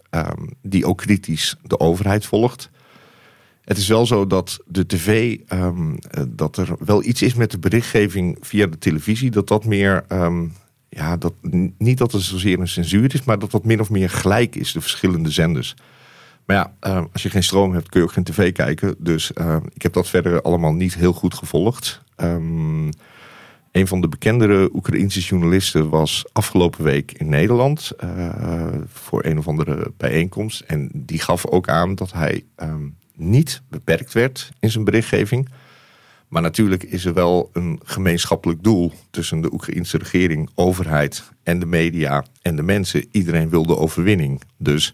die 0.61 0.85
ook 0.85 0.97
kritisch 0.97 1.55
de 1.63 1.79
overheid 1.79 2.25
volgt. 2.25 2.69
Het 3.65 3.77
is 3.77 3.87
wel 3.87 4.05
zo 4.05 4.27
dat 4.27 4.59
de 4.65 4.85
tv, 4.85 5.37
um, 5.49 5.97
dat 6.27 6.57
er 6.57 6.75
wel 6.79 7.03
iets 7.03 7.21
is 7.21 7.33
met 7.33 7.51
de 7.51 7.59
berichtgeving 7.59 8.37
via 8.41 8.67
de 8.67 8.77
televisie, 8.77 9.31
dat 9.31 9.47
dat 9.47 9.65
meer, 9.65 10.05
um, 10.09 10.53
ja, 10.89 11.17
dat, 11.17 11.33
niet 11.77 11.97
dat 11.97 12.13
er 12.13 12.21
zozeer 12.21 12.59
een 12.59 12.67
censuur 12.67 13.13
is, 13.13 13.23
maar 13.23 13.39
dat 13.39 13.51
dat 13.51 13.65
min 13.65 13.79
of 13.79 13.89
meer 13.89 14.09
gelijk 14.09 14.55
is, 14.55 14.71
de 14.71 14.81
verschillende 14.81 15.29
zenders. 15.29 15.75
Maar 16.45 16.55
ja, 16.55 16.91
uh, 16.91 17.03
als 17.13 17.23
je 17.23 17.29
geen 17.29 17.43
stroom 17.43 17.73
hebt, 17.73 17.89
kun 17.89 17.99
je 17.99 18.05
ook 18.05 18.13
geen 18.13 18.23
tv 18.23 18.51
kijken. 18.51 18.95
Dus 18.97 19.31
ik 19.73 19.81
heb 19.81 19.93
dat 19.93 20.09
verder 20.09 20.41
allemaal 20.41 20.73
niet 20.73 20.95
heel 20.95 21.13
goed 21.13 21.33
gevolgd. 21.33 22.01
Een 23.75 23.87
van 23.87 24.01
de 24.01 24.07
bekendere 24.07 24.69
Oekraïnse 24.73 25.19
journalisten 25.19 25.89
was 25.89 26.25
afgelopen 26.31 26.83
week 26.83 27.11
in 27.11 27.29
Nederland 27.29 27.91
uh, 28.03 28.67
voor 28.87 29.25
een 29.25 29.37
of 29.37 29.47
andere 29.47 29.93
bijeenkomst. 29.97 30.61
En 30.61 30.89
die 30.93 31.19
gaf 31.19 31.45
ook 31.45 31.69
aan 31.69 31.95
dat 31.95 32.13
hij 32.13 32.43
niet 33.15 33.61
beperkt 33.69 34.13
werd 34.13 34.51
in 34.59 34.71
zijn 34.71 34.83
berichtgeving. 34.83 35.49
Maar 36.27 36.41
natuurlijk 36.41 36.83
is 36.83 37.05
er 37.05 37.13
wel 37.13 37.49
een 37.53 37.79
gemeenschappelijk 37.83 38.63
doel 38.63 38.91
tussen 39.09 39.41
de 39.41 39.53
Oekraïnse 39.53 39.97
regering, 39.97 40.49
overheid 40.55 41.31
en 41.43 41.59
de 41.59 41.65
media 41.65 42.25
en 42.41 42.55
de 42.55 42.63
mensen. 42.63 43.05
Iedereen 43.11 43.49
wil 43.49 43.65
de 43.65 43.77
overwinning. 43.77 44.41
Dus 44.57 44.93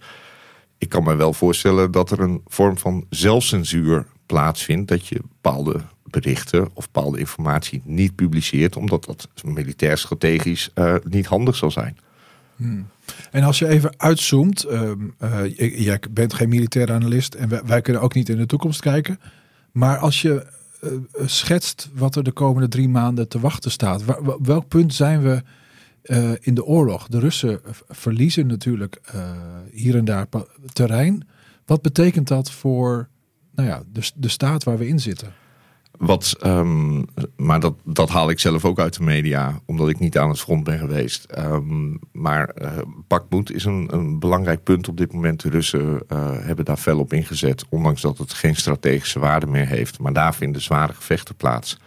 ik 0.78 0.90
kan 0.90 1.04
me 1.04 1.16
wel 1.16 1.34
voorstellen 1.34 1.92
dat 1.92 2.12
er 2.12 2.20
een 2.20 2.42
vorm 2.48 2.78
van 2.78 3.06
zelfcensuur 3.10 4.06
plaatsvindt. 4.25 4.88
Dat 4.88 5.08
je 5.08 5.22
bepaalde 5.22 5.82
berichten 6.04 6.70
of 6.74 6.92
bepaalde 6.92 7.20
informatie 7.20 7.82
niet 7.86 8.16
publiceert, 8.16 8.75
omdat 8.75 9.06
dat 9.06 9.28
militair 9.44 9.98
strategisch 9.98 10.72
uh, 10.75 10.96
niet 11.04 11.25
handig 11.25 11.56
zal 11.56 11.72
zijn. 11.72 11.98
Hmm. 12.62 12.88
En 13.32 13.44
als 13.44 13.60
je 13.60 13.68
even 13.68 13.94
uitzoomt, 13.98 14.65
uh, 14.65 14.91
uh, 15.24 15.58
jij 15.86 16.00
bent 16.12 16.34
geen 16.34 16.50
militair 16.50 16.91
analist 16.91 17.34
en 17.34 17.68
wij, 17.68 17.82
kunnen 17.82 18.01
ook 18.01 18.13
niet 18.13 18.30
in 18.30 18.38
de 18.38 18.46
toekomst 18.46 18.82
kijken. 18.82 19.20
Maar 19.72 19.98
als 19.98 20.22
je 20.22 20.48
uh, 20.84 20.91
schetst 21.25 21.89
wat 21.94 22.15
er 22.15 22.24
de 22.24 22.32
komende 22.32 22.68
drie 22.68 22.89
maanden 22.89 23.27
te 23.27 23.39
wachten 23.39 23.72
staat, 23.72 24.03
welk 24.41 24.68
punt 24.68 24.94
zijn 24.94 25.22
we 25.22 25.44
in 26.39 26.53
de 26.53 26.65
oorlog? 26.65 27.08
De 27.08 27.20
Russen 27.20 27.62
verliezen 27.88 28.48
natuurlijk 28.48 29.01
hier 29.72 29.96
en 29.96 30.06
daar 30.06 30.27
terrein. 30.74 31.27
Wat 31.65 31.82
betekent 31.82 32.27
dat 32.27 32.51
voor 32.51 33.10
nou 33.56 33.68
ja, 33.68 33.84
de 34.15 34.27
staat 34.27 34.63
waar 34.63 34.77
we 34.77 34.88
in 34.88 35.00
zitten? 35.00 35.34
Wat, 36.01 36.38
um, 36.46 37.05
maar 37.36 37.60
dat, 37.60 37.74
dat 37.84 38.10
haal 38.10 38.29
ik 38.29 38.39
zelf 38.39 38.65
ook 38.65 38.79
uit 38.79 38.98
de 38.98 39.03
media, 39.03 39.62
omdat 39.65 39.89
ik 39.89 40.00
niet 40.00 40.17
aan 40.17 40.29
het 40.29 40.39
front 40.39 40.63
ben 40.63 40.79
geweest. 40.79 41.25
Um, 41.38 42.00
maar 42.12 42.51
uh, 42.62 43.31
is 43.43 43.65
een, 43.65 43.88
een, 43.91 44.20
belangrijk 44.20 44.63
punt 44.63 44.88
op 44.88 44.98
dit 44.98 45.13
moment. 45.13 45.41
De 45.41 45.50
Russen 45.50 46.03
uh, 46.10 46.31
hebben 46.39 46.65
daar 46.65 46.77
fel 46.77 47.00
op 47.00 47.13
ingezet, 47.13 47.65
ondanks 47.70 48.01
dat 48.01 48.17
het 48.17 48.34
geen 48.34 48.55
strategische 48.55 49.20
waarde 49.20 49.48
meer 49.48 49.67
heeft. 49.67 50.00
Maar 50.00 50.13
daar 50.13 50.36
vinden 50.36 50.62
zware 50.62 50.93
gevechten 50.93 51.36
plaats. 51.36 51.77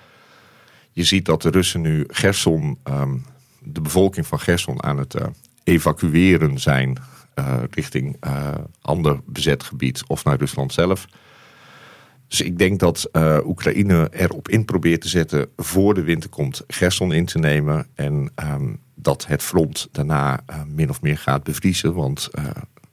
Je 0.92 1.04
ziet 1.04 1.24
dat 1.24 1.42
de 1.42 1.50
Russen 1.50 1.80
nu 1.80 2.04
Gerson, 2.08 2.78
um, 2.84 3.24
de 3.58 3.80
bevolking 3.80 4.26
van 4.26 4.40
Gerson 4.40 4.82
aan 4.82 4.98
het 4.98 5.14
uh, 5.14 5.26
evacueren 5.64 6.58
zijn 6.58 6.98
richting 7.70 8.16
ander 8.80 9.20
bezet 9.26 9.62
gebied 9.62 10.02
of 10.06 10.24
naar 10.24 10.38
Rusland 10.38 10.72
zelf. 10.72 11.06
Dus 12.28 12.40
ik 12.40 12.58
denk 12.58 12.80
dat 12.80 13.08
uh, 13.12 13.38
Oekraïne 13.44 14.08
erop 14.12 14.48
in 14.48 14.64
probeert 14.64 15.00
te 15.00 15.08
zetten 15.08 15.48
voor 15.56 15.94
de 15.94 16.02
winter 16.02 16.30
komt 16.30 16.62
Gerson 16.66 17.12
in 17.12 17.24
te 17.24 17.38
nemen. 17.38 17.86
En 17.94 18.32
um, 18.42 18.78
dat 18.94 19.26
het 19.26 19.42
front 19.42 19.88
daarna 19.92 20.40
uh, 20.50 20.56
min 20.74 20.90
of 20.90 21.02
meer 21.02 21.18
gaat 21.18 21.42
bevriezen. 21.42 21.94
Want 21.94 22.30
uh, 22.38 22.44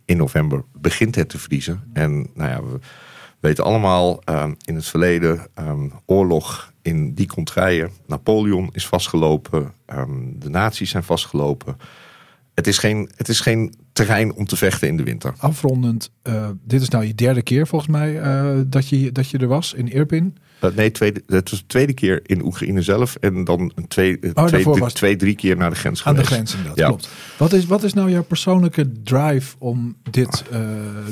in 0.05 0.17
november 0.17 0.63
begint 0.73 1.15
het 1.15 1.29
te 1.29 1.39
vriezen. 1.39 1.83
En 1.93 2.29
nou 2.33 2.49
ja, 2.49 2.63
we 2.63 2.79
weten 3.39 3.63
allemaal 3.63 4.23
in 4.65 4.75
het 4.75 4.85
verleden 4.85 5.47
um, 5.59 5.91
oorlog 6.05 6.73
in 6.81 7.13
die 7.13 7.27
contraien. 7.27 7.89
Napoleon 8.07 8.69
is 8.71 8.87
vastgelopen, 8.87 9.73
de 10.33 10.49
nazi's 10.49 10.89
zijn 10.89 11.03
vastgelopen. 11.03 11.77
Het 12.53 12.67
is, 12.67 12.77
geen, 12.77 13.09
het 13.15 13.29
is 13.29 13.39
geen 13.39 13.73
terrein 13.93 14.33
om 14.33 14.45
te 14.45 14.55
vechten 14.55 14.87
in 14.87 14.97
de 14.97 15.03
winter. 15.03 15.33
Afrondend, 15.37 16.11
uh, 16.23 16.49
dit 16.63 16.81
is 16.81 16.89
nou 16.89 17.05
je 17.05 17.15
derde 17.15 17.41
keer 17.41 17.67
volgens 17.67 17.91
mij 17.91 18.13
uh, 18.13 18.61
dat, 18.67 18.87
je, 18.87 19.11
dat 19.11 19.29
je 19.29 19.37
er 19.37 19.47
was 19.47 19.73
in 19.73 19.91
Irpin. 19.91 20.37
Uh, 20.63 20.71
nee, 20.75 20.91
tweede, 20.91 21.23
het 21.27 21.49
was 21.49 21.59
de 21.59 21.65
tweede 21.65 21.93
keer 21.93 22.19
in 22.23 22.43
Oekraïne 22.43 22.81
zelf. 22.81 23.15
En 23.15 23.43
dan 23.43 23.71
een 23.75 23.87
twee, 23.87 24.19
oh, 24.33 24.45
twee, 24.45 24.63
twee, 24.63 24.91
twee, 24.91 25.15
drie 25.15 25.35
keer 25.35 25.57
naar 25.57 25.69
de 25.69 25.75
grens 25.75 26.03
Aan 26.03 26.15
de 26.15 26.23
grens, 26.23 26.51
inderdaad, 26.51 26.77
ja. 26.77 26.87
klopt. 26.87 27.09
Wat 27.37 27.53
is, 27.53 27.65
wat 27.65 27.83
is 27.83 27.93
nou 27.93 28.11
jouw 28.11 28.23
persoonlijke 28.23 28.91
drive 29.03 29.55
om 29.59 29.95
dit, 30.11 30.43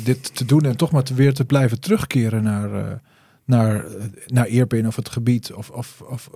dit 0.03 0.35
te 0.35 0.45
doen... 0.45 0.61
en 0.61 0.77
toch 0.77 0.91
maar 0.91 1.03
te 1.03 1.13
weer 1.13 1.33
te 1.33 1.45
blijven 1.45 1.79
terugkeren 1.79 2.43
naar, 2.43 3.01
naar, 3.45 3.85
naar 4.27 4.47
Irpin 4.47 4.87
of 4.87 4.95
het 4.95 5.09
gebied 5.09 5.53
of, 5.53 5.69
of, 5.69 6.01
of 6.09 6.29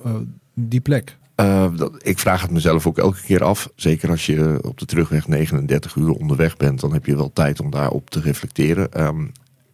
die 0.53 0.81
plek? 0.81 1.17
Dat, 1.35 1.91
ik 1.97 2.19
vraag 2.19 2.41
het 2.41 2.51
mezelf 2.51 2.87
ook 2.87 2.97
elke 2.97 3.21
keer 3.21 3.43
af. 3.43 3.69
Zeker 3.75 4.09
als 4.09 4.25
je 4.25 4.59
op 4.61 4.79
de 4.79 4.85
terugweg 4.85 5.27
39 5.27 5.95
uur 5.95 6.11
onderweg 6.11 6.57
bent, 6.57 6.79
dan 6.79 6.93
heb 6.93 7.05
je 7.05 7.15
wel 7.15 7.33
tijd 7.33 7.59
om 7.59 7.71
daarop 7.71 8.09
te 8.09 8.19
reflecteren. 8.19 9.05
Um, 9.05 9.31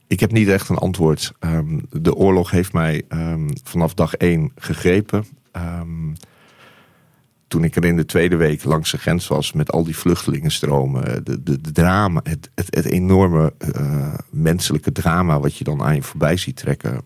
ik 0.08 0.20
heb 0.20 0.32
niet 0.32 0.48
echt 0.48 0.70
een 0.70 0.78
antwoord. 0.78 1.32
Um, 1.40 1.82
de 1.92 2.16
oorlog 2.16 2.52
heeft 2.52 2.74
mij 2.74 3.04
um, 3.10 3.50
vanaf 3.64 3.94
dag 3.94 4.14
1 4.14 4.52
gegrepen. 4.56 5.26
toen 7.48 7.64
ik 7.64 7.76
er 7.76 7.86
in 7.86 7.96
de 7.96 8.06
tweede 8.06 8.36
week 8.36 8.64
langs 8.64 8.92
de 8.92 8.98
grens 8.98 9.28
was 9.28 9.54
met 9.54 9.72
al 9.72 9.84
die 9.84 9.98
vluchtelingenstromen, 9.98 11.24
de, 11.24 11.44
de, 11.44 11.62
de 11.62 11.72
drama, 11.72 12.22
het, 12.24 12.50
het, 12.56 12.86
enorme 12.86 13.54
menselijke 14.30 14.92
drama 14.92 15.40
wat 15.40 15.58
je 15.58 15.64
dan 15.64 15.82
aan 15.82 15.96
je 15.96 16.04
voorbij 16.04 16.38
ziet 16.38 16.56
trekken. 16.56 17.02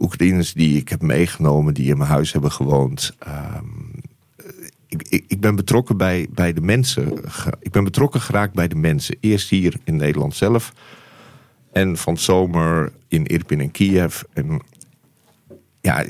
Oekraïners 0.00 0.52
die 0.52 0.76
ik 0.76 0.88
heb 0.88 1.02
meegenomen, 1.02 1.74
die 1.74 1.90
in 1.90 1.98
mijn 1.98 2.10
huis 2.10 2.32
hebben 2.32 2.52
gewoond. 2.52 3.16
Um, 3.28 3.90
ik, 4.88 5.24
ik, 5.26 5.40
ben 5.40 5.56
betrokken 5.56 5.96
bij, 5.96 6.28
bij 6.30 6.52
de 6.52 6.60
mensen. 6.60 7.20
Ik 7.60 7.70
ben 7.70 7.84
betrokken 7.84 8.20
geraakt 8.20 8.54
bij 8.54 8.68
de 8.68 8.74
mensen. 8.74 9.16
Eerst 9.20 9.50
hier 9.50 9.74
in 9.84 9.96
Nederland 9.96 10.34
zelf. 10.34 10.72
En 11.72 11.96
van 11.96 12.18
zomer 12.18 12.92
in 13.08 13.26
Irpin 13.26 13.60
en 13.60 13.70
Kiev. 13.70 14.22
En 14.32 14.60
ja, 15.80 16.04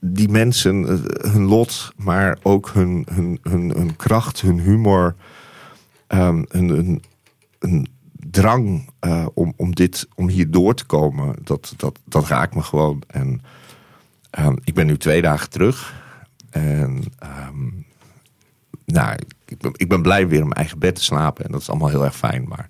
die 0.00 0.28
mensen, 0.28 1.02
hun 1.32 1.44
lot, 1.44 1.92
maar 1.96 2.38
ook 2.42 2.70
hun, 2.72 3.06
hun, 3.10 3.38
hun, 3.42 3.70
hun 3.70 3.96
kracht, 3.96 4.40
hun 4.40 4.60
humor. 4.60 5.14
Um, 6.08 6.44
hun, 6.48 6.68
hun, 6.68 7.02
hun 7.58 7.86
drang 8.32 8.90
uh, 9.00 9.26
om, 9.34 9.52
om, 9.56 9.74
dit, 9.74 10.08
om 10.14 10.28
hier 10.28 10.50
door 10.50 10.74
te 10.74 10.84
komen, 10.84 11.36
dat, 11.42 11.74
dat, 11.76 11.98
dat 12.04 12.26
raakt 12.26 12.54
me 12.54 12.62
gewoon. 12.62 13.02
En 13.06 13.42
um, 14.38 14.58
ik 14.64 14.74
ben 14.74 14.86
nu 14.86 14.96
twee 14.96 15.22
dagen 15.22 15.50
terug. 15.50 15.94
En 16.50 17.04
um, 17.48 17.86
nou, 18.84 19.18
ik 19.46 19.58
ben, 19.58 19.72
ik 19.76 19.88
ben 19.88 20.02
blij 20.02 20.28
weer 20.28 20.38
in 20.38 20.44
mijn 20.48 20.56
eigen 20.56 20.78
bed 20.78 20.94
te 20.94 21.02
slapen. 21.02 21.44
En 21.44 21.52
dat 21.52 21.60
is 21.60 21.68
allemaal 21.68 21.88
heel 21.88 22.04
erg 22.04 22.16
fijn. 22.16 22.48
Maar 22.48 22.68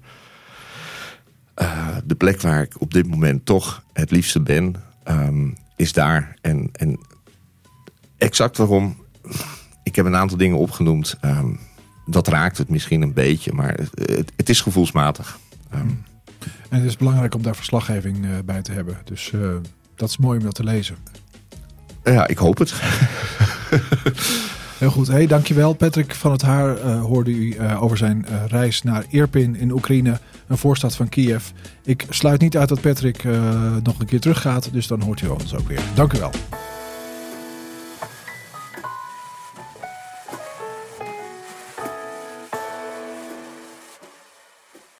eh, 1.55 1.97
de 2.05 2.15
plek 2.15 2.41
waar 2.41 2.63
ik 2.63 2.81
op 2.81 2.93
dit 2.93 3.07
moment 3.07 3.47
toch 3.47 3.85
het 3.93 4.11
liefste 4.11 4.41
ben, 4.41 4.75
ehm, 5.05 5.51
is 5.77 5.93
daar. 5.93 6.37
En, 6.41 6.69
en 6.73 7.01
exact 8.19 8.57
waarom. 8.57 8.97
Ik 9.83 9.97
heb 9.97 10.07
een 10.07 10.17
aantal 10.17 10.37
dingen 10.37 10.59
opgenoemd. 10.59 11.17
Ehm, 11.21 11.55
dat 12.07 12.29
raakt 12.29 12.59
het 12.59 12.69
misschien 12.69 13.03
een 13.03 13.13
beetje, 13.13 13.53
maar 13.53 13.75
het, 13.95 14.33
het 14.37 14.49
is 14.49 14.61
gevoelsmatig. 14.61 15.39
Ehm, 15.73 15.89
en 16.69 16.79
het 16.79 16.85
is 16.85 16.97
belangrijk 16.97 17.35
om 17.35 17.43
daar 17.43 17.57
verslaggeving 17.57 18.25
uh, 18.25 18.31
bij 18.45 18.63
te 18.63 18.73
hebben. 18.73 18.97
Dus 19.05 19.33
uh, 19.35 19.49
dat 19.97 20.09
is 20.09 20.17
mooi 20.17 20.39
om 20.39 20.45
dat 20.45 20.55
te 20.55 20.65
lezen. 20.65 20.97
Ja, 22.05 22.27
ik 22.27 22.39
hoop 22.39 22.59
het. 22.59 22.75
Heel 24.79 24.91
goed. 24.91 25.09
Hey, 25.09 25.27
dankjewel. 25.27 25.73
Patrick 25.73 26.15
van 26.15 26.33
het 26.33 26.43
Haar 26.43 26.79
uh, 26.79 27.01
hoorde 27.01 27.31
u 27.31 27.55
uh, 27.55 27.83
over 27.83 27.97
zijn 27.97 28.27
uh, 28.29 28.47
reis 28.47 28.83
naar 28.83 29.05
Irpin 29.09 29.57
in 29.57 29.71
Oekraïne, 29.71 30.21
een 30.47 30.59
voorstad 30.59 30.97
van 30.97 31.09
Kiev. 31.09 31.49
Ik 31.85 32.07
sluit 32.09 32.41
niet 32.41 32.57
uit 32.57 32.69
dat 32.69 32.81
Patrick 32.81 33.25
nog 33.83 33.99
een 33.99 34.07
keer 34.07 34.21
teruggaat, 34.21 34.73
dus 34.73 34.87
dan 34.87 35.03
hoort 35.03 35.21
u 35.21 35.27
ons 35.27 35.55
ook 35.55 35.69
weer. 35.69 35.81
Dank 35.95 36.13
u 36.13 36.19
wel. 36.19 36.31